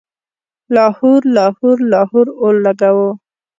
[0.73, 3.09] لاهور، لاهور، لاهور اولګوو